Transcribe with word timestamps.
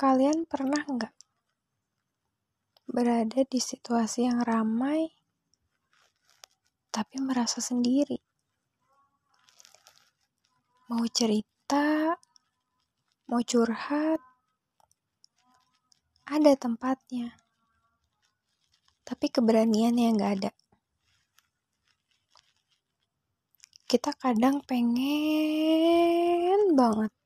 Kalian 0.00 0.48
pernah 0.48 0.80
nggak 0.80 1.12
berada 2.88 3.44
di 3.44 3.60
situasi 3.60 4.24
yang 4.24 4.40
ramai, 4.40 5.12
tapi 6.88 7.20
merasa 7.20 7.60
sendiri? 7.60 8.16
Mau 10.88 11.04
cerita, 11.04 12.16
mau 13.28 13.44
curhat, 13.44 14.24
ada 16.24 16.52
tempatnya, 16.56 17.36
tapi 19.04 19.28
keberanian 19.28 20.00
yang 20.00 20.16
nggak 20.16 20.32
ada. 20.40 20.50
Kita 23.84 24.16
kadang 24.16 24.64
pengen 24.64 25.12
banget 26.72 27.19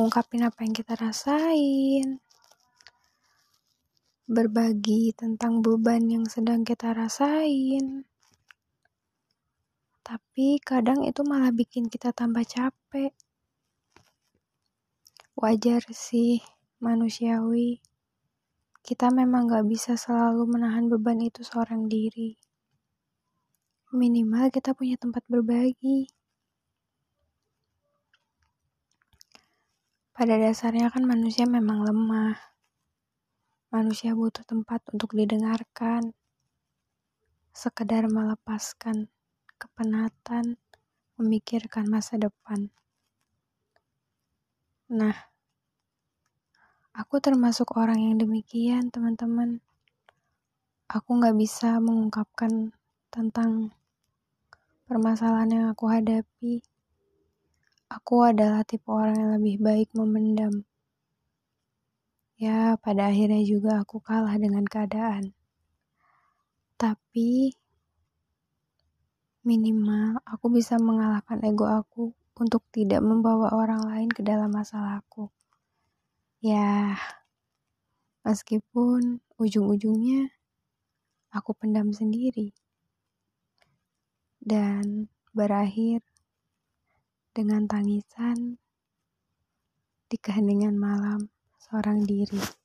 ungkapin 0.00 0.48
apa 0.48 0.64
yang 0.64 0.72
kita 0.72 0.96
rasain, 0.96 2.24
berbagi 4.24 5.12
tentang 5.12 5.60
beban 5.60 6.08
yang 6.08 6.24
sedang 6.24 6.64
kita 6.64 6.96
rasain. 6.96 8.08
Tapi 10.00 10.56
kadang 10.64 11.04
itu 11.04 11.20
malah 11.20 11.52
bikin 11.52 11.92
kita 11.92 12.16
tambah 12.16 12.40
capek. 12.48 13.12
Wajar 15.36 15.84
sih, 15.92 16.40
manusiawi. 16.80 17.84
Kita 18.80 19.12
memang 19.12 19.52
gak 19.52 19.68
bisa 19.68 20.00
selalu 20.00 20.48
menahan 20.48 20.88
beban 20.88 21.20
itu 21.20 21.44
seorang 21.44 21.92
diri. 21.92 22.40
Minimal 23.92 24.48
kita 24.48 24.72
punya 24.72 24.96
tempat 24.96 25.28
berbagi. 25.28 26.19
Pada 30.20 30.36
dasarnya 30.36 30.92
kan 30.92 31.08
manusia 31.08 31.48
memang 31.48 31.80
lemah. 31.80 32.36
Manusia 33.72 34.12
butuh 34.12 34.44
tempat 34.44 34.84
untuk 34.92 35.16
didengarkan. 35.16 36.12
Sekedar 37.56 38.04
melepaskan 38.04 39.08
kepenatan, 39.56 40.60
memikirkan 41.16 41.88
masa 41.88 42.20
depan. 42.20 42.68
Nah, 44.92 45.16
aku 46.92 47.16
termasuk 47.16 47.72
orang 47.80 48.12
yang 48.12 48.20
demikian, 48.20 48.92
teman-teman. 48.92 49.64
Aku 50.84 51.16
gak 51.16 51.32
bisa 51.32 51.80
mengungkapkan 51.80 52.76
tentang 53.08 53.72
permasalahan 54.84 55.48
yang 55.48 55.66
aku 55.72 55.88
hadapi. 55.88 56.60
Aku 57.90 58.22
adalah 58.22 58.62
tipe 58.62 58.86
orang 58.86 59.18
yang 59.18 59.30
lebih 59.42 59.56
baik 59.58 59.90
memendam. 59.98 60.62
Ya, 62.38 62.78
pada 62.78 63.10
akhirnya 63.10 63.42
juga 63.42 63.82
aku 63.82 63.98
kalah 63.98 64.38
dengan 64.38 64.62
keadaan. 64.62 65.34
Tapi, 66.78 67.50
minimal 69.42 70.22
aku 70.22 70.46
bisa 70.54 70.78
mengalahkan 70.78 71.42
ego 71.42 71.66
aku 71.66 72.14
untuk 72.38 72.62
tidak 72.70 73.02
membawa 73.02 73.50
orang 73.58 73.82
lain 73.82 74.06
ke 74.06 74.22
dalam 74.22 74.54
masalahku. 74.54 75.26
Ya, 76.38 76.94
meskipun 78.22 79.18
ujung-ujungnya 79.34 80.30
aku 81.34 81.58
pendam 81.58 81.90
sendiri. 81.90 82.54
Dan 84.38 85.10
berakhir 85.34 86.06
dengan 87.40 87.64
tangisan 87.64 88.60
di 90.12 90.16
keheningan 90.20 90.76
malam 90.76 91.32
seorang 91.56 92.04
diri. 92.04 92.59